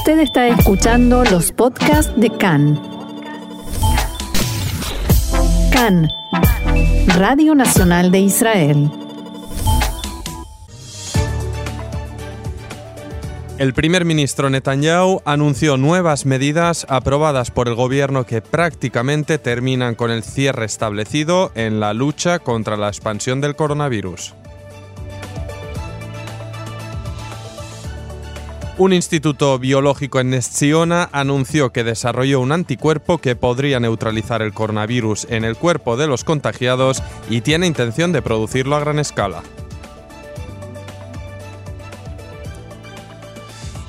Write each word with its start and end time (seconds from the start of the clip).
Usted 0.00 0.20
está 0.20 0.48
escuchando 0.48 1.24
los 1.24 1.52
podcasts 1.52 2.10
de 2.16 2.30
CAN. 2.30 2.80
CAN, 5.70 6.08
Radio 7.18 7.54
Nacional 7.54 8.10
de 8.10 8.20
Israel. 8.20 8.90
El 13.58 13.74
primer 13.74 14.06
ministro 14.06 14.48
Netanyahu 14.48 15.20
anunció 15.26 15.76
nuevas 15.76 16.24
medidas 16.24 16.86
aprobadas 16.88 17.50
por 17.50 17.68
el 17.68 17.74
gobierno 17.74 18.24
que 18.24 18.40
prácticamente 18.40 19.36
terminan 19.36 19.96
con 19.96 20.10
el 20.10 20.22
cierre 20.22 20.64
establecido 20.64 21.52
en 21.54 21.78
la 21.78 21.92
lucha 21.92 22.38
contra 22.38 22.78
la 22.78 22.88
expansión 22.88 23.42
del 23.42 23.54
coronavirus. 23.54 24.34
Un 28.80 28.94
instituto 28.94 29.58
biológico 29.58 30.20
en 30.20 30.30
Nesciona 30.30 31.10
anunció 31.12 31.70
que 31.70 31.84
desarrolló 31.84 32.40
un 32.40 32.50
anticuerpo 32.50 33.18
que 33.18 33.36
podría 33.36 33.78
neutralizar 33.78 34.40
el 34.40 34.54
coronavirus 34.54 35.26
en 35.28 35.44
el 35.44 35.54
cuerpo 35.54 35.98
de 35.98 36.06
los 36.06 36.24
contagiados 36.24 37.02
y 37.28 37.42
tiene 37.42 37.66
intención 37.66 38.10
de 38.12 38.22
producirlo 38.22 38.76
a 38.76 38.80
gran 38.80 38.98
escala. 38.98 39.42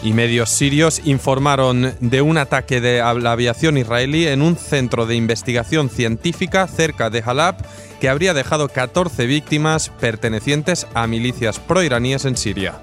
Y 0.04 0.12
medios 0.12 0.50
sirios 0.50 1.02
informaron 1.06 1.96
de 2.02 2.22
un 2.22 2.38
ataque 2.38 2.82
de 2.82 2.98
la 2.98 3.32
aviación 3.32 3.78
israelí 3.78 4.28
en 4.28 4.42
un 4.42 4.58
centro 4.58 5.06
de 5.06 5.16
investigación 5.16 5.90
científica 5.90 6.68
cerca 6.68 7.10
de 7.10 7.24
Halab 7.26 7.66
que 8.02 8.10
habría 8.10 8.34
dejado 8.34 8.68
14 8.68 9.26
víctimas 9.26 9.88
pertenecientes 10.02 10.86
a 10.94 11.08
milicias 11.08 11.62
proiraníes 11.62 12.26
en 12.26 12.36
Siria. 12.36 12.82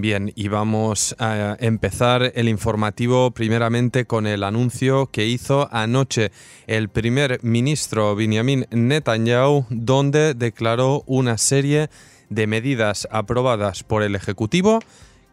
Bien, 0.00 0.32
y 0.36 0.46
vamos 0.46 1.16
a 1.18 1.56
empezar 1.58 2.30
el 2.36 2.48
informativo 2.48 3.32
primeramente 3.32 4.04
con 4.04 4.28
el 4.28 4.44
anuncio 4.44 5.08
que 5.10 5.26
hizo 5.26 5.68
anoche 5.72 6.30
el 6.68 6.88
primer 6.88 7.40
ministro 7.42 8.14
Benjamin 8.14 8.68
Netanyahu, 8.70 9.66
donde 9.70 10.34
declaró 10.34 11.02
una 11.06 11.36
serie 11.36 11.90
de 12.28 12.46
medidas 12.46 13.08
aprobadas 13.10 13.82
por 13.82 14.04
el 14.04 14.14
Ejecutivo 14.14 14.78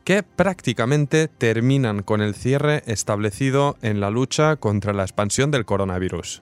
que 0.04 0.24
prácticamente 0.24 1.28
terminan 1.28 2.02
con 2.02 2.22
el 2.22 2.34
cierre 2.34 2.82
establecido 2.88 3.78
en 3.84 4.00
la 4.00 4.10
lucha 4.10 4.56
contra 4.56 4.94
la 4.94 5.04
expansión 5.04 5.52
del 5.52 5.66
coronavirus. 5.66 6.42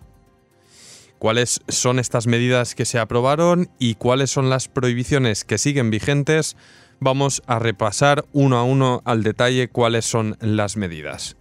¿Cuáles 1.20 1.60
son 1.68 2.00
estas 2.00 2.28
medidas 2.28 2.74
que 2.74 2.86
se 2.86 3.00
aprobaron 3.00 3.70
y 3.80 3.96
cuáles 3.96 4.32
son 4.32 4.50
las 4.50 4.70
prohibiciones 4.70 5.44
que 5.44 5.58
siguen 5.58 5.90
vigentes? 5.90 6.56
Vamos 7.04 7.44
a 7.46 7.60
repasar 7.60 8.26
uno 8.34 8.58
a 8.58 8.64
uno 8.64 9.02
al 9.06 9.24
detalle 9.24 9.68
cuáles 9.68 10.06
son 10.06 10.38
las 10.40 10.78
medidas. 10.78 11.36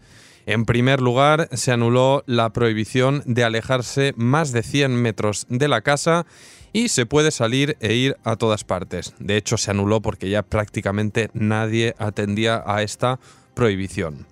En 0.44 0.64
primer 0.64 1.00
lugar, 1.00 1.48
se 1.52 1.70
anuló 1.70 2.24
la 2.26 2.50
prohibición 2.50 3.22
de 3.26 3.44
alejarse 3.44 4.12
más 4.16 4.52
de 4.52 4.62
100 4.62 5.00
metros 5.00 5.46
de 5.48 5.68
la 5.68 5.82
casa 5.82 6.26
y 6.72 6.88
se 6.88 7.06
puede 7.06 7.30
salir 7.30 7.76
e 7.80 7.94
ir 7.94 8.16
a 8.24 8.36
todas 8.36 8.64
partes. 8.64 9.14
De 9.18 9.36
hecho, 9.36 9.56
se 9.56 9.70
anuló 9.70 10.02
porque 10.02 10.30
ya 10.30 10.42
prácticamente 10.42 11.30
nadie 11.32 11.94
atendía 11.98 12.62
a 12.66 12.82
esta 12.82 13.20
prohibición. 13.54 14.26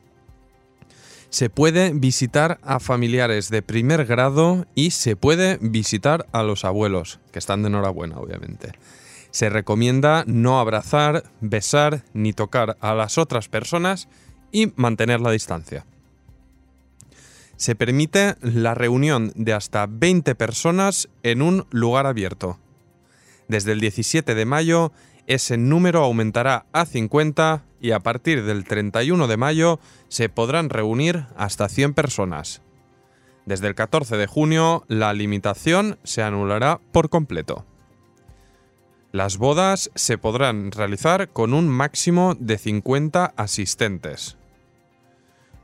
Se 1.28 1.48
puede 1.48 1.92
visitar 1.92 2.58
a 2.62 2.80
familiares 2.80 3.50
de 3.50 3.62
primer 3.62 4.04
grado 4.04 4.66
y 4.74 4.90
se 4.90 5.14
puede 5.14 5.58
visitar 5.60 6.26
a 6.32 6.42
los 6.42 6.64
abuelos, 6.64 7.20
que 7.30 7.38
están 7.38 7.62
de 7.62 7.68
enhorabuena, 7.68 8.18
obviamente. 8.18 8.72
Se 9.30 9.48
recomienda 9.48 10.24
no 10.26 10.58
abrazar, 10.58 11.24
besar 11.40 12.04
ni 12.12 12.32
tocar 12.32 12.76
a 12.80 12.94
las 12.94 13.18
otras 13.18 13.48
personas 13.48 14.08
y 14.52 14.72
mantener 14.76 15.20
la 15.20 15.30
distancia. 15.30 15.86
Se 17.56 17.74
permite 17.74 18.36
la 18.40 18.74
reunión 18.74 19.32
de 19.34 19.52
hasta 19.52 19.86
20 19.86 20.34
personas 20.34 21.08
en 21.22 21.42
un 21.42 21.66
lugar 21.70 22.06
abierto. 22.06 22.58
Desde 23.48 23.72
el 23.72 23.80
17 23.80 24.34
de 24.34 24.44
mayo, 24.46 24.92
ese 25.26 25.58
número 25.58 26.02
aumentará 26.02 26.66
a 26.72 26.86
50 26.86 27.64
y 27.80 27.92
a 27.92 28.00
partir 28.00 28.44
del 28.44 28.64
31 28.64 29.28
de 29.28 29.36
mayo 29.36 29.78
se 30.08 30.28
podrán 30.28 30.70
reunir 30.70 31.26
hasta 31.36 31.69
100 31.69 31.94
personas. 31.94 32.62
Desde 33.46 33.69
el 33.69 33.74
14 33.74 34.16
de 34.16 34.26
junio, 34.26 34.84
la 34.88 35.12
limitación 35.12 35.98
se 36.02 36.22
anulará 36.22 36.80
por 36.92 37.10
completo. 37.10 37.66
Las 39.12 39.38
bodas 39.38 39.91
se 39.97 40.19
podrán 40.19 40.71
realizar 40.71 41.31
con 41.31 41.53
un 41.53 41.69
máximo 41.69 42.37
de 42.38 42.59
50 42.59 43.32
asistentes. 43.37 44.37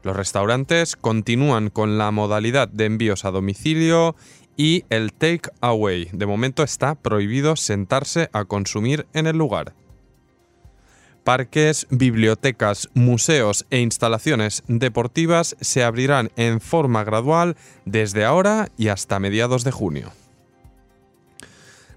Los 0.02 0.16
restaurantes 0.16 0.96
continúan 0.96 1.70
con 1.70 1.96
la 1.96 2.10
modalidad 2.10 2.66
de 2.66 2.86
envíos 2.86 3.24
a 3.24 3.30
domicilio 3.30 4.16
y 4.56 4.84
el 4.90 5.12
take 5.12 5.50
away. 5.60 6.08
De 6.12 6.26
momento 6.26 6.64
está 6.64 6.96
prohibido 6.96 7.54
sentarse 7.54 8.30
a 8.32 8.46
consumir 8.46 9.06
en 9.12 9.28
el 9.28 9.38
lugar. 9.38 9.74
Parques, 11.22 11.86
bibliotecas, 11.90 12.88
museos 12.94 13.64
e 13.70 13.78
instalaciones 13.78 14.64
deportivas 14.66 15.56
se 15.60 15.84
abrirán 15.84 16.30
en 16.36 16.60
forma 16.60 17.04
gradual 17.04 17.56
desde 17.84 18.24
ahora 18.24 18.70
y 18.76 18.88
hasta 18.88 19.20
mediados 19.20 19.62
de 19.62 19.70
junio. 19.70 20.12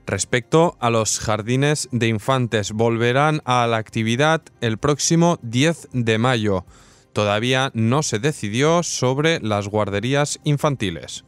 Respecto 0.10 0.76
a 0.80 0.90
los 0.90 1.20
jardines 1.20 1.88
de 1.92 2.08
infantes, 2.08 2.72
volverán 2.72 3.44
a 3.46 3.68
la 3.68 3.78
actividad 3.78 4.42
el 4.60 4.80
próximo 4.80 5.38
10 5.44 5.90
de 5.94 6.18
mayo. 6.18 6.66
Todavía 7.14 7.70
no 7.76 8.02
se 8.02 8.18
decidió 8.18 8.82
sobre 8.82 9.40
las 9.40 9.68
guarderías 9.68 10.40
infantiles. 10.44 11.26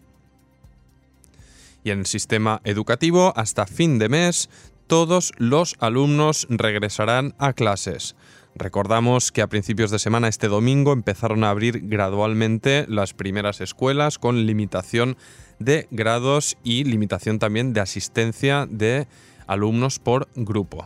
Y 1.84 1.92
en 1.92 2.00
el 2.00 2.06
sistema 2.08 2.60
educativo, 2.64 3.34
hasta 3.36 3.68
fin 3.68 4.00
de 4.00 4.10
mes, 4.10 4.50
todos 4.88 5.32
los 5.38 5.76
alumnos 5.80 6.48
regresarán 6.50 7.36
a 7.38 7.54
clases. 7.54 8.16
Recordamos 8.56 9.32
que 9.32 9.44
a 9.44 9.48
principios 9.48 9.92
de 9.92 10.00
semana 10.00 10.28
este 10.28 10.48
domingo 10.48 10.92
empezaron 10.92 11.44
a 11.44 11.52
abrir 11.52 11.88
gradualmente 11.88 12.86
las 12.90 13.14
primeras 13.14 13.62
escuelas 13.62 14.18
con 14.18 14.48
limitación 14.48 15.18
de 15.64 15.88
grados 15.92 16.58
y 16.64 16.84
limitación 16.84 17.40
también 17.40 17.74
de 17.74 17.82
asistencia 17.82 18.68
de 18.70 19.08
alumnos 19.48 20.00
por 20.00 20.28
grupo. 20.36 20.86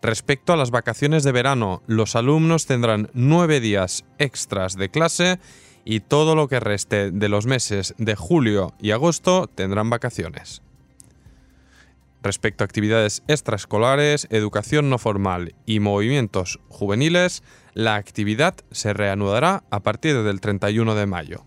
Respecto 0.00 0.52
a 0.52 0.56
las 0.56 0.70
vacaciones 0.70 1.24
de 1.24 1.32
verano, 1.32 1.82
los 1.86 2.14
alumnos 2.14 2.66
tendrán 2.66 3.10
nueve 3.14 3.60
días 3.60 4.04
extras 4.18 4.76
de 4.76 4.90
clase 4.90 5.40
y 5.84 6.00
todo 6.00 6.36
lo 6.36 6.48
que 6.48 6.60
reste 6.60 7.10
de 7.10 7.28
los 7.28 7.46
meses 7.46 7.94
de 7.98 8.14
julio 8.14 8.74
y 8.80 8.92
agosto 8.92 9.48
tendrán 9.48 9.90
vacaciones. 9.90 10.62
Respecto 12.22 12.62
a 12.62 12.66
actividades 12.66 13.22
extraescolares, 13.28 14.26
educación 14.30 14.90
no 14.90 14.98
formal 14.98 15.54
y 15.66 15.80
movimientos 15.80 16.60
juveniles, 16.68 17.42
la 17.74 17.94
actividad 17.94 18.54
se 18.70 18.92
reanudará 18.92 19.64
a 19.70 19.80
partir 19.80 20.22
del 20.22 20.40
31 20.40 20.94
de 20.94 21.06
mayo. 21.06 21.44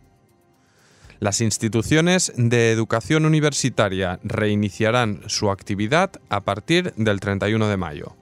Las 1.21 1.39
instituciones 1.39 2.33
de 2.35 2.71
educación 2.71 3.27
universitaria 3.27 4.19
reiniciarán 4.23 5.21
su 5.27 5.51
actividad 5.51 6.13
a 6.29 6.41
partir 6.41 6.95
del 6.95 7.19
31 7.19 7.67
de 7.67 7.77
mayo. 7.77 8.15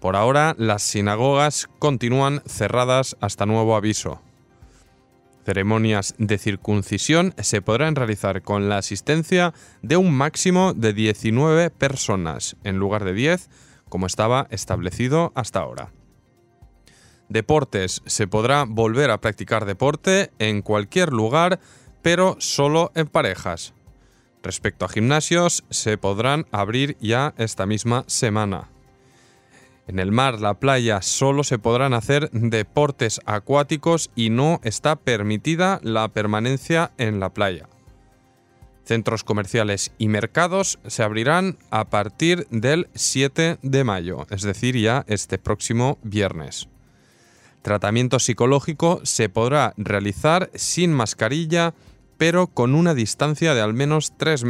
Por 0.00 0.14
ahora, 0.14 0.54
las 0.58 0.82
sinagogas 0.82 1.66
continúan 1.78 2.42
cerradas 2.46 3.16
hasta 3.22 3.46
nuevo 3.46 3.74
aviso. 3.74 4.20
Ceremonias 5.46 6.14
de 6.18 6.36
circuncisión 6.36 7.32
se 7.38 7.62
podrán 7.62 7.96
realizar 7.96 8.42
con 8.42 8.68
la 8.68 8.76
asistencia 8.76 9.54
de 9.80 9.96
un 9.96 10.12
máximo 10.12 10.74
de 10.74 10.92
19 10.92 11.70
personas, 11.70 12.56
en 12.64 12.76
lugar 12.76 13.04
de 13.04 13.14
10, 13.14 13.48
como 13.88 14.04
estaba 14.04 14.46
establecido 14.50 15.32
hasta 15.34 15.60
ahora. 15.60 15.90
Deportes. 17.30 18.02
Se 18.04 18.26
podrá 18.26 18.64
volver 18.64 19.10
a 19.10 19.20
practicar 19.20 19.64
deporte 19.64 20.30
en 20.38 20.60
cualquier 20.60 21.12
lugar 21.12 21.58
pero 22.04 22.36
solo 22.38 22.92
en 22.94 23.06
parejas. 23.06 23.72
Respecto 24.42 24.84
a 24.84 24.90
gimnasios, 24.90 25.64
se 25.70 25.96
podrán 25.96 26.44
abrir 26.52 26.98
ya 27.00 27.32
esta 27.38 27.64
misma 27.64 28.04
semana. 28.08 28.68
En 29.86 29.98
el 29.98 30.12
mar, 30.12 30.38
la 30.38 30.60
playa, 30.60 31.00
solo 31.00 31.44
se 31.44 31.58
podrán 31.58 31.94
hacer 31.94 32.30
deportes 32.30 33.22
acuáticos 33.24 34.10
y 34.14 34.28
no 34.28 34.60
está 34.64 34.96
permitida 34.96 35.80
la 35.82 36.08
permanencia 36.08 36.92
en 36.98 37.20
la 37.20 37.32
playa. 37.32 37.70
Centros 38.84 39.24
comerciales 39.24 39.90
y 39.96 40.08
mercados 40.08 40.78
se 40.86 41.02
abrirán 41.02 41.56
a 41.70 41.86
partir 41.86 42.46
del 42.50 42.88
7 42.94 43.60
de 43.62 43.84
mayo, 43.84 44.26
es 44.28 44.42
decir, 44.42 44.76
ya 44.76 45.06
este 45.08 45.38
próximo 45.38 45.96
viernes. 46.02 46.68
Tratamiento 47.62 48.18
psicológico 48.18 49.00
se 49.04 49.30
podrá 49.30 49.72
realizar 49.78 50.50
sin 50.54 50.92
mascarilla 50.92 51.72
pero 52.24 52.46
con 52.46 52.74
una 52.74 52.94
distancia 52.94 53.52
de 53.52 53.60
al 53.60 53.74
menos 53.74 54.14
3 54.16 54.44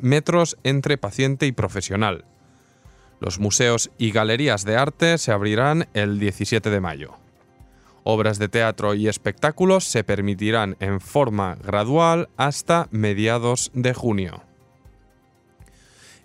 metros 0.00 0.56
entre 0.64 0.98
paciente 0.98 1.46
y 1.46 1.52
profesional. 1.52 2.24
Los 3.20 3.38
museos 3.38 3.92
y 3.96 4.10
galerías 4.10 4.64
de 4.64 4.76
arte 4.76 5.18
se 5.18 5.30
abrirán 5.30 5.86
el 5.94 6.18
17 6.18 6.68
de 6.68 6.80
mayo. 6.80 7.12
Obras 8.02 8.40
de 8.40 8.48
teatro 8.48 8.94
y 8.94 9.06
espectáculos 9.06 9.84
se 9.84 10.02
permitirán 10.02 10.76
en 10.80 11.00
forma 11.00 11.54
gradual 11.62 12.28
hasta 12.36 12.88
mediados 12.90 13.70
de 13.72 13.94
junio. 13.94 14.42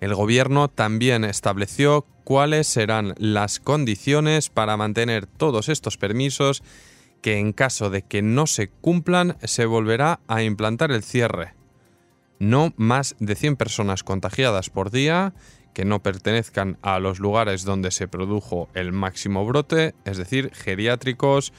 El 0.02 0.16
gobierno 0.16 0.68
también 0.68 1.26
estableció 1.26 2.08
cuáles 2.24 2.66
serán 2.66 3.14
las 3.20 3.60
condiciones 3.60 4.50
para 4.50 4.78
mantener 4.78 5.28
todos 5.28 5.70
estos 5.70 5.96
permisos 5.96 6.64
que 7.28 7.40
en 7.40 7.52
caso 7.52 7.90
de 7.90 8.04
que 8.04 8.22
no 8.22 8.48
se 8.48 8.70
cumplan 8.70 9.36
se 9.44 9.66
volverá 9.66 10.22
a 10.30 10.44
implantar 10.44 10.94
el 10.94 11.04
cierre. 11.04 11.56
No 12.40 12.74
más 12.78 13.18
de 13.20 13.36
100 13.36 13.58
personas 13.58 14.06
contagiadas 14.06 14.70
por 14.70 14.92
día 14.92 15.34
que 15.74 15.84
no 15.84 16.02
pertenezcan 16.02 16.78
a 16.82 17.00
los 17.00 17.20
lugares 17.20 17.66
donde 17.66 17.92
se 17.92 18.08
produjo 18.08 18.70
el 18.76 18.94
máximo 18.94 19.46
brote, 19.46 19.94
es 20.06 20.16
decir, 20.16 20.52
geriátricos, 20.54 21.52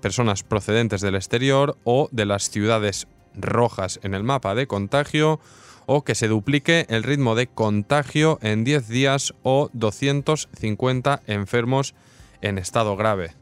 personas 0.00 0.44
procedentes 0.44 1.00
del 1.00 1.16
exterior 1.16 1.76
o 1.82 2.08
de 2.12 2.26
las 2.26 2.48
ciudades 2.48 3.08
rojas 3.34 3.98
en 4.04 4.14
el 4.14 4.22
mapa 4.22 4.54
de 4.54 4.68
contagio, 4.68 5.40
o 5.86 6.04
que 6.04 6.14
se 6.14 6.28
duplique 6.28 6.86
el 6.90 7.02
ritmo 7.02 7.34
de 7.34 7.48
contagio 7.48 8.38
en 8.40 8.62
10 8.62 8.86
días 8.86 9.34
o 9.42 9.68
250 9.72 11.22
enfermos 11.26 11.96
en 12.40 12.58
estado 12.58 12.94
grave. 12.94 13.34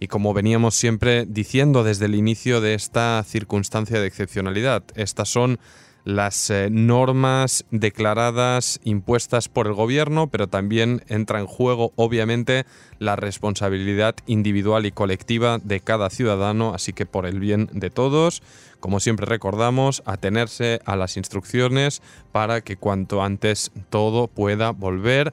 Y 0.00 0.08
como 0.08 0.34
veníamos 0.34 0.74
siempre 0.74 1.26
diciendo 1.26 1.84
desde 1.84 2.06
el 2.06 2.14
inicio 2.14 2.60
de 2.60 2.74
esta 2.74 3.22
circunstancia 3.26 4.00
de 4.00 4.06
excepcionalidad, 4.06 4.82
estas 4.94 5.28
son 5.28 5.58
las 6.04 6.50
eh, 6.50 6.68
normas 6.70 7.64
declaradas, 7.70 8.78
impuestas 8.84 9.48
por 9.48 9.66
el 9.66 9.72
gobierno, 9.72 10.28
pero 10.28 10.48
también 10.48 11.02
entra 11.08 11.40
en 11.40 11.46
juego, 11.46 11.92
obviamente, 11.96 12.66
la 12.98 13.16
responsabilidad 13.16 14.14
individual 14.26 14.84
y 14.86 14.92
colectiva 14.92 15.58
de 15.62 15.80
cada 15.80 16.10
ciudadano, 16.10 16.74
así 16.74 16.92
que 16.92 17.06
por 17.06 17.26
el 17.26 17.40
bien 17.40 17.70
de 17.72 17.90
todos, 17.90 18.42
como 18.80 19.00
siempre 19.00 19.24
recordamos, 19.24 20.02
atenerse 20.04 20.80
a 20.84 20.94
las 20.94 21.16
instrucciones 21.16 22.02
para 22.32 22.60
que 22.60 22.76
cuanto 22.76 23.22
antes 23.22 23.72
todo 23.88 24.28
pueda 24.28 24.70
volver 24.72 25.32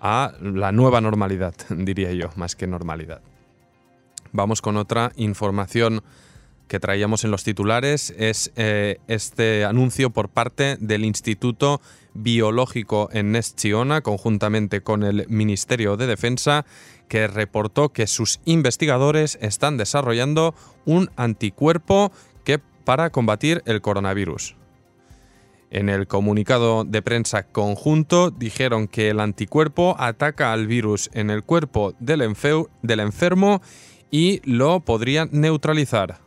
a 0.00 0.32
la 0.40 0.70
nueva 0.70 1.00
normalidad, 1.00 1.54
diría 1.70 2.12
yo, 2.12 2.30
más 2.36 2.54
que 2.54 2.68
normalidad. 2.68 3.20
Vamos 4.32 4.62
con 4.62 4.76
otra 4.76 5.12
información 5.16 6.02
que 6.66 6.80
traíamos 6.80 7.22
en 7.24 7.30
los 7.30 7.44
titulares 7.44 8.14
es 8.16 8.50
eh, 8.56 8.98
este 9.06 9.66
anuncio 9.66 10.08
por 10.08 10.30
parte 10.30 10.78
del 10.80 11.04
Instituto 11.04 11.82
Biológico 12.14 13.10
en 13.12 13.32
Neschiona, 13.32 14.00
conjuntamente 14.00 14.80
con 14.80 15.02
el 15.02 15.26
Ministerio 15.28 15.98
de 15.98 16.06
Defensa, 16.06 16.64
que 17.08 17.26
reportó 17.26 17.90
que 17.90 18.06
sus 18.06 18.40
investigadores 18.46 19.38
están 19.42 19.76
desarrollando 19.76 20.54
un 20.86 21.10
anticuerpo 21.16 22.10
que 22.42 22.58
para 22.58 23.10
combatir 23.10 23.62
el 23.66 23.82
coronavirus. 23.82 24.56
En 25.70 25.88
el 25.88 26.06
comunicado 26.06 26.84
de 26.84 27.00
prensa 27.00 27.44
conjunto 27.44 28.30
dijeron 28.30 28.88
que 28.88 29.08
el 29.08 29.20
anticuerpo 29.20 29.96
ataca 29.98 30.52
al 30.52 30.66
virus 30.66 31.08
en 31.14 31.30
el 31.30 31.44
cuerpo 31.44 31.94
del, 31.98 32.20
enfermo 32.20 33.62
lo 34.44 34.80
podría 34.80 35.26
neutralizar. 35.30 36.18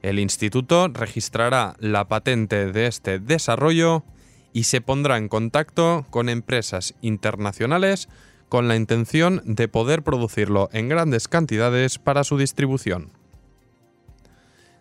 El 0.00 0.18
instituto 0.18 0.88
registrará 0.88 1.74
la 1.78 2.08
patente 2.08 2.72
de 2.72 2.86
este 2.86 3.18
desarrollo 3.18 4.04
y 4.52 4.64
se 4.64 4.80
pondrá 4.80 5.18
en 5.18 5.28
contacto 5.28 6.06
con 6.10 6.28
empresas 6.28 6.94
internacionales 7.02 8.08
con 8.48 8.66
la 8.66 8.76
intención 8.76 9.42
de 9.44 9.68
poder 9.68 10.02
producirlo 10.02 10.70
en 10.72 10.88
grandes 10.88 11.28
cantidades 11.28 11.98
para 11.98 12.24
su 12.24 12.38
distribución. 12.38 13.12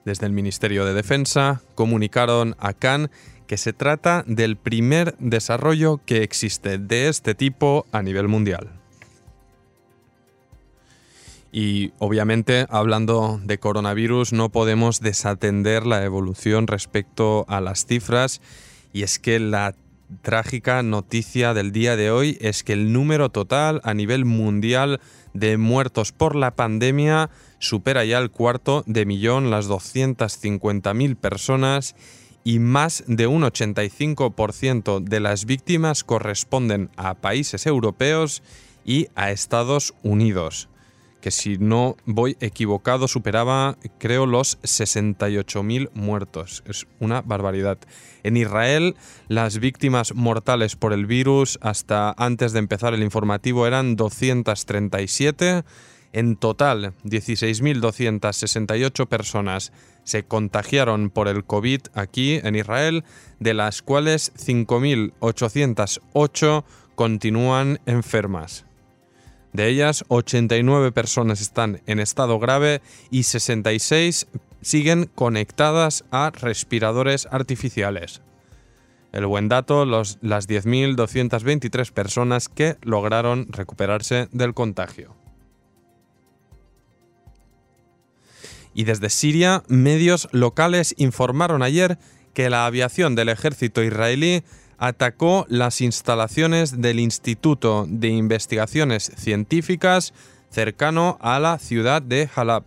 Desde 0.05 0.25
el 0.25 0.31
Ministerio 0.31 0.85
de 0.85 0.93
Defensa 0.93 1.61
comunicaron 1.75 2.55
a 2.59 2.73
Cannes 2.73 3.11
que 3.47 3.57
se 3.57 3.73
trata 3.73 4.23
del 4.27 4.57
primer 4.57 5.15
desarrollo 5.17 5.99
que 6.05 6.23
existe 6.23 6.77
de 6.77 7.09
este 7.09 7.35
tipo 7.35 7.85
a 7.91 8.01
nivel 8.01 8.27
mundial. 8.27 8.78
Y 11.51 11.93
obviamente, 11.97 12.65
hablando 12.69 13.39
de 13.43 13.57
coronavirus, 13.57 14.33
no 14.33 14.49
podemos 14.49 14.99
desatender 14.99 15.85
la 15.85 16.03
evolución 16.03 16.67
respecto 16.67 17.45
a 17.47 17.59
las 17.59 17.85
cifras. 17.85 18.41
Y 18.93 19.03
es 19.03 19.17
que 19.17 19.39
la 19.39 19.75
trágica 20.21 20.83
noticia 20.83 21.53
del 21.53 21.71
día 21.71 21.95
de 21.95 22.11
hoy 22.11 22.37
es 22.41 22.63
que 22.63 22.73
el 22.73 22.93
número 22.93 23.29
total 23.29 23.81
a 23.83 23.93
nivel 23.93 24.25
mundial 24.25 24.99
de 25.33 25.57
muertos 25.57 26.11
por 26.11 26.35
la 26.35 26.55
pandemia 26.55 27.29
supera 27.59 28.05
ya 28.05 28.17
el 28.19 28.31
cuarto 28.31 28.83
de 28.87 29.05
millón, 29.05 29.49
las 29.51 29.67
250.000 29.67 31.15
personas, 31.15 31.95
y 32.43 32.59
más 32.59 33.03
de 33.05 33.27
un 33.27 33.43
85% 33.43 35.03
de 35.03 35.19
las 35.19 35.45
víctimas 35.45 36.03
corresponden 36.03 36.89
a 36.95 37.15
países 37.15 37.65
europeos 37.65 38.41
y 38.85 39.07
a 39.15 39.29
Estados 39.31 39.93
Unidos 40.03 40.69
que 41.21 41.31
si 41.31 41.57
no 41.57 41.95
voy 42.05 42.35
equivocado 42.39 43.07
superaba 43.07 43.77
creo 43.97 44.25
los 44.25 44.61
68.000 44.61 45.89
muertos. 45.93 46.63
Es 46.65 46.87
una 46.99 47.21
barbaridad. 47.21 47.77
En 48.23 48.37
Israel 48.37 48.95
las 49.27 49.59
víctimas 49.59 50.15
mortales 50.15 50.75
por 50.75 50.93
el 50.93 51.05
virus 51.05 51.59
hasta 51.61 52.15
antes 52.17 52.53
de 52.53 52.59
empezar 52.59 52.93
el 52.93 53.03
informativo 53.03 53.67
eran 53.67 53.95
237. 53.95 55.63
En 56.11 56.37
total, 56.37 56.95
16.268 57.03 59.07
personas 59.07 59.71
se 60.03 60.23
contagiaron 60.23 61.11
por 61.11 61.27
el 61.27 61.43
COVID 61.43 61.81
aquí 61.93 62.39
en 62.43 62.55
Israel, 62.55 63.03
de 63.39 63.53
las 63.53 63.83
cuales 63.83 64.33
5.808 64.33 66.63
continúan 66.95 67.79
enfermas. 67.85 68.65
De 69.53 69.67
ellas, 69.67 70.05
89 70.09 70.91
personas 70.91 71.41
están 71.41 71.81
en 71.87 71.99
estado 71.99 72.39
grave 72.39 72.81
y 73.09 73.23
66 73.23 74.27
siguen 74.61 75.09
conectadas 75.15 76.05
a 76.11 76.31
respiradores 76.31 77.27
artificiales. 77.31 78.21
El 79.11 79.25
buen 79.25 79.49
dato, 79.49 79.85
las 79.85 80.19
10.223 80.21 81.91
personas 81.91 82.47
que 82.47 82.77
lograron 82.83 83.47
recuperarse 83.49 84.27
del 84.31 84.53
contagio. 84.53 85.15
Y 88.75 88.83
desde 88.83 89.09
Siria, 89.09 89.63
medios 89.67 90.29
locales 90.31 90.93
informaron 90.97 91.63
ayer 91.63 91.97
que 92.35 92.51
la 92.51 92.67
aviación 92.67 93.15
del 93.15 93.29
ejército 93.29 93.81
israelí 93.83 94.43
atacó 94.79 95.45
las 95.49 95.81
instalaciones 95.81 96.81
del 96.81 96.99
Instituto 96.99 97.85
de 97.87 98.07
Investigaciones 98.07 99.11
Científicas 99.17 100.13
cercano 100.49 101.17
a 101.21 101.39
la 101.39 101.59
ciudad 101.59 102.01
de 102.01 102.29
Halab. 102.33 102.63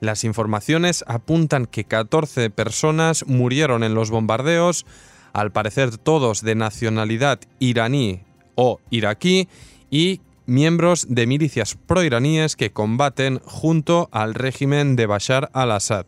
Las 0.00 0.24
informaciones 0.24 1.04
apuntan 1.06 1.66
que 1.66 1.84
14 1.84 2.50
personas 2.50 3.26
murieron 3.26 3.84
en 3.84 3.94
los 3.94 4.10
bombardeos, 4.10 4.84
al 5.32 5.50
parecer 5.50 5.96
todos 5.96 6.42
de 6.42 6.54
nacionalidad 6.54 7.40
iraní 7.58 8.20
o 8.54 8.80
iraquí, 8.90 9.48
y 9.90 10.20
miembros 10.46 11.06
de 11.08 11.26
milicias 11.26 11.76
proiraníes 11.86 12.56
que 12.56 12.70
combaten 12.70 13.40
junto 13.44 14.08
al 14.12 14.34
régimen 14.34 14.94
de 14.96 15.06
Bashar 15.06 15.48
al-Assad. 15.54 16.06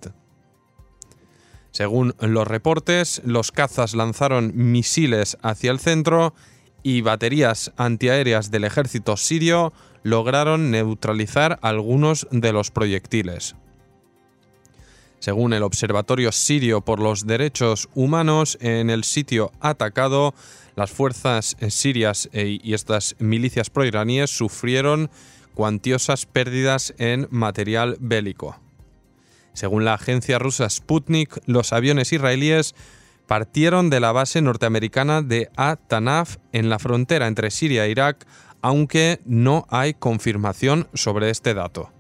Según 1.77 2.15
los 2.21 2.49
reportes, 2.49 3.21
los 3.27 3.53
cazas 3.53 3.95
lanzaron 3.95 4.51
misiles 4.55 5.37
hacia 5.43 5.71
el 5.71 5.79
centro 5.79 6.33
y 6.83 7.03
baterías 7.03 7.71
antiaéreas 7.77 8.51
del 8.51 8.65
ejército 8.65 9.19
sirio 9.19 9.75
lograron 10.03 10.71
neutralizar 10.71 11.59
algunos 11.61 12.29
de 12.31 12.55
los 12.55 12.71
proyectiles. 12.71 13.57
Según 15.19 15.53
el 15.53 15.65
Observatorio 15.65 16.33
Sirio 16.33 16.81
por 16.81 16.99
los 16.99 17.27
Derechos 17.27 17.91
Humanos, 17.95 18.57
en 18.63 18.89
el 18.89 19.05
sitio 19.05 19.53
atacado, 19.61 20.33
las 20.77 20.91
fuerzas 20.91 21.59
sirias 21.69 22.31
e, 22.33 22.59
y 22.63 22.73
estas 22.73 23.17
milicias 23.19 23.69
proiraníes 23.69 24.31
sufrieron 24.31 25.11
cuantiosas 25.53 26.25
pérdidas 26.25 26.95
en 26.97 27.29
material 27.31 27.99
bélico. 28.01 28.66
Según 29.57 29.87
la 29.87 29.95
agencia 29.95 30.39
rusa 30.39 30.69
Sputnik, 30.69 31.39
los 31.47 31.73
aviones 31.73 32.13
israelíes 32.13 32.75
partieron 33.27 33.89
de 33.89 34.01
la 34.01 34.13
base 34.13 34.43
norteamericana 34.43 35.23
de 35.23 35.49
At-Tanaf 35.57 36.37
en 36.53 36.69
la 36.69 36.79
frontera 36.79 37.27
entre 37.27 37.51
Siria 37.51 37.87
e 37.87 37.91
Irak, 37.91 38.27
aunque 38.61 39.19
no 39.25 39.67
hay 39.71 39.95
confirmación 39.95 40.89
sobre 40.93 41.31
este 41.31 41.55
dato. 41.55 41.91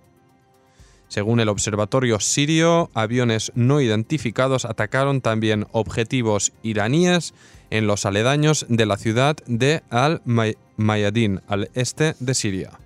Según 1.08 1.40
el 1.40 1.48
observatorio 1.48 2.20
sirio, 2.20 2.90
aviones 2.92 3.52
no 3.54 3.80
identificados 3.80 4.66
atacaron 4.66 5.22
también 5.22 5.66
objetivos 5.72 6.52
iraníes 6.62 7.32
en 7.70 7.86
los 7.86 8.04
aledaños 8.04 8.66
de 8.68 8.84
la 8.84 8.98
ciudad 8.98 9.34
de 9.46 9.82
Al-Mayadin, 9.88 11.40
al 11.48 11.70
este 11.72 12.16
de 12.20 12.34
Siria. 12.34 12.78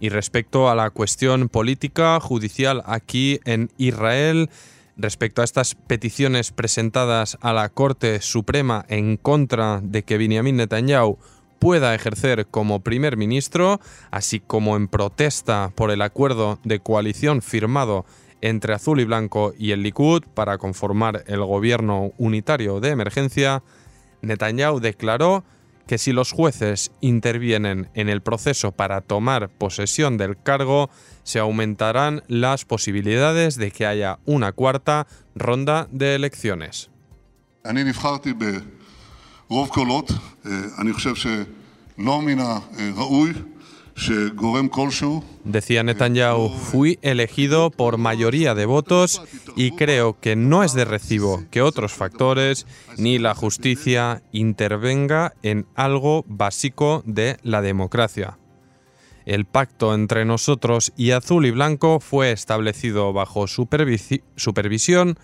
Y 0.00 0.10
respecto 0.10 0.68
a 0.68 0.74
la 0.74 0.90
cuestión 0.90 1.48
política 1.48 2.20
judicial 2.20 2.82
aquí 2.86 3.40
en 3.44 3.70
Israel, 3.78 4.48
respecto 4.96 5.42
a 5.42 5.44
estas 5.44 5.74
peticiones 5.74 6.52
presentadas 6.52 7.38
a 7.40 7.52
la 7.52 7.68
Corte 7.68 8.20
Suprema 8.20 8.84
en 8.88 9.16
contra 9.16 9.80
de 9.82 10.02
que 10.02 10.18
Benjamin 10.18 10.56
Netanyahu 10.56 11.18
pueda 11.58 11.94
ejercer 11.94 12.46
como 12.46 12.80
primer 12.80 13.16
ministro, 13.16 13.80
así 14.10 14.40
como 14.40 14.76
en 14.76 14.88
protesta 14.88 15.72
por 15.74 15.90
el 15.90 16.02
acuerdo 16.02 16.58
de 16.64 16.80
coalición 16.80 17.42
firmado 17.42 18.04
entre 18.40 18.74
Azul 18.74 19.00
y 19.00 19.04
Blanco 19.04 19.52
y 19.58 19.72
el 19.72 19.82
Likud 19.82 20.22
para 20.34 20.58
conformar 20.58 21.24
el 21.26 21.44
gobierno 21.44 22.12
unitario 22.18 22.80
de 22.80 22.90
emergencia, 22.90 23.62
Netanyahu 24.22 24.80
declaró 24.80 25.44
que 25.88 25.98
si 25.98 26.12
los 26.12 26.32
jueces 26.32 26.92
intervienen 27.00 27.88
en 27.94 28.10
el 28.10 28.20
proceso 28.20 28.72
para 28.72 29.00
tomar 29.00 29.48
posesión 29.48 30.18
del 30.18 30.40
cargo, 30.40 30.90
se 31.24 31.38
aumentarán 31.38 32.22
las 32.28 32.66
posibilidades 32.66 33.56
de 33.56 33.70
que 33.70 33.86
haya 33.86 34.18
una 34.26 34.52
cuarta 34.52 35.06
ronda 35.34 35.88
de 35.90 36.14
elecciones. 36.14 36.90
Decía 45.44 45.82
Netanyahu, 45.82 46.50
fui 46.50 46.98
elegido 47.02 47.70
por 47.70 47.98
mayoría 47.98 48.54
de 48.54 48.64
votos 48.64 49.20
y 49.56 49.72
creo 49.72 50.18
que 50.20 50.36
no 50.36 50.62
es 50.62 50.72
de 50.72 50.84
recibo 50.84 51.44
que 51.50 51.62
otros 51.62 51.92
factores 51.92 52.66
ni 52.96 53.18
la 53.18 53.34
justicia 53.34 54.22
intervenga 54.30 55.34
en 55.42 55.66
algo 55.74 56.24
básico 56.28 57.02
de 57.06 57.38
la 57.42 57.60
democracia. 57.60 58.38
El 59.26 59.44
pacto 59.44 59.94
entre 59.94 60.24
nosotros 60.24 60.92
y 60.96 61.10
Azul 61.10 61.44
y 61.44 61.50
Blanco 61.50 62.00
fue 62.00 62.32
establecido 62.32 63.12
bajo 63.12 63.46
supervisión 63.46 65.18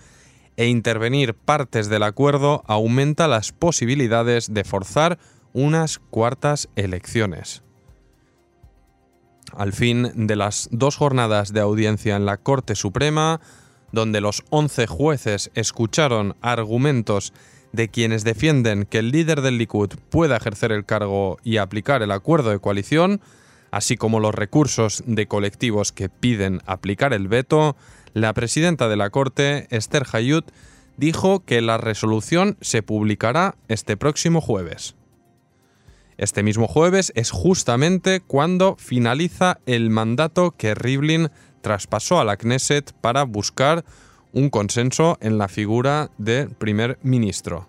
e 0.57 0.67
intervenir 0.67 1.33
partes 1.33 1.89
del 1.89 2.03
acuerdo 2.03 2.63
aumenta 2.67 3.27
las 3.27 3.51
posibilidades 3.51 4.53
de 4.53 4.63
forzar 4.63 5.17
unas 5.53 5.99
cuartas 5.99 6.69
elecciones. 6.75 7.64
Al 9.53 9.73
fin 9.73 10.27
de 10.27 10.35
las 10.35 10.67
dos 10.71 10.97
jornadas 10.97 11.53
de 11.53 11.61
audiencia 11.61 12.15
en 12.15 12.25
la 12.25 12.37
Corte 12.37 12.75
Suprema, 12.75 13.39
donde 13.91 14.21
los 14.21 14.43
11 14.49 14.87
jueces 14.87 15.51
escucharon 15.55 16.35
argumentos 16.41 17.33
de 17.71 17.89
quienes 17.89 18.23
defienden 18.23 18.85
que 18.85 18.99
el 18.99 19.11
líder 19.11 19.41
del 19.41 19.57
Likud 19.57 19.93
pueda 20.09 20.37
ejercer 20.37 20.71
el 20.71 20.85
cargo 20.85 21.37
y 21.43 21.57
aplicar 21.57 22.01
el 22.01 22.11
acuerdo 22.11 22.49
de 22.49 22.59
coalición, 22.59 23.21
así 23.71 23.97
como 23.97 24.19
los 24.19 24.33
recursos 24.33 25.03
de 25.05 25.27
colectivos 25.27 25.91
que 25.91 26.09
piden 26.09 26.61
aplicar 26.65 27.13
el 27.13 27.27
veto, 27.27 27.75
la 28.13 28.33
presidenta 28.33 28.87
de 28.87 28.95
la 28.95 29.09
Corte, 29.09 29.67
Esther 29.71 30.05
Hayut, 30.11 30.45
dijo 30.97 31.43
que 31.43 31.61
la 31.61 31.77
resolución 31.77 32.57
se 32.61 32.81
publicará 32.81 33.55
este 33.67 33.97
próximo 33.97 34.39
jueves. 34.39 34.95
Este 36.17 36.43
mismo 36.43 36.67
jueves 36.67 37.11
es 37.15 37.31
justamente 37.31 38.21
cuando 38.21 38.77
finaliza 38.77 39.59
el 39.65 39.89
mandato 39.89 40.51
que 40.51 40.73
Rivlin 40.73 41.29
traspasó 41.61 42.19
a 42.19 42.23
la 42.23 42.37
Knesset 42.37 42.93
para 42.93 43.23
buscar 43.23 43.83
un 44.31 44.49
consenso 44.49 45.17
en 45.21 45.37
la 45.37 45.47
figura 45.47 46.11
del 46.17 46.49
primer 46.51 46.99
ministro. 47.03 47.67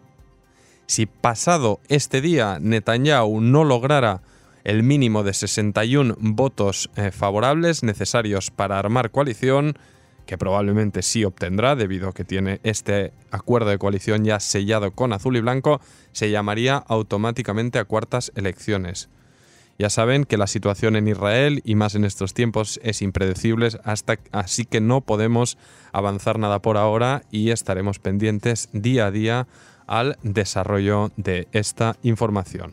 Si 0.87 1.07
pasado 1.07 1.81
este 1.88 2.21
día 2.21 2.59
Netanyahu 2.61 3.41
no 3.41 3.65
lograra 3.65 4.23
el 4.62 4.83
mínimo 4.83 5.25
de 5.25 5.33
61 5.33 6.17
votos 6.19 6.91
eh, 6.97 7.11
favorables 7.11 7.83
necesarios 7.83 8.50
para 8.50 8.79
armar 8.79 9.11
coalición, 9.11 9.76
que 10.26 10.37
probablemente 10.37 11.02
sí 11.02 11.25
obtendrá 11.25 11.76
debido 11.76 12.09
a 12.09 12.12
que 12.12 12.25
tiene 12.25 12.61
este 12.64 13.12
acuerdo 13.30 13.71
de 13.71 13.78
coalición 13.78 14.25
ya 14.25 14.40
sellado 14.40 14.90
con 14.90 15.12
azul 15.12 15.37
y 15.37 15.40
blanco, 15.40 15.80
se 16.12 16.30
llamaría 16.30 16.76
automáticamente 16.76 17.78
a 17.78 17.85
cuartas 17.85 18.33
elecciones. 18.35 19.09
Ya 19.78 19.90
saben 19.90 20.25
que 20.25 20.38
la 20.38 20.47
situación 20.47 20.97
en 20.97 21.06
Israel 21.06 21.61
y 21.64 21.75
más 21.75 21.95
en 21.95 22.04
estos 22.04 22.33
tiempos 22.33 22.80
es 22.83 23.02
impredecible, 23.02 23.68
hasta, 23.85 24.18
así 24.33 24.64
que 24.64 24.80
no 24.80 25.02
podemos 25.02 25.59
avanzar 25.92 26.38
nada 26.38 26.61
por 26.61 26.78
ahora 26.78 27.23
y 27.30 27.50
estaremos 27.50 27.99
pendientes 27.99 28.71
día 28.73 29.06
a 29.06 29.11
día 29.11 29.47
al 29.87 30.18
desarrollo 30.23 31.12
de 31.16 31.49
esta 31.52 31.97
información. 32.02 32.73